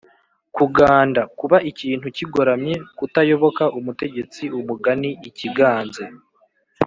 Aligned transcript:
kuganda: 0.55 1.21
kuba 1.39 1.57
ikintu 1.71 2.07
kigoramye; 2.17 2.75
kutayoboka 2.97 3.63
umutegetsi 3.79 4.43
umugani: 4.57 5.09
ikiganze 5.29 6.03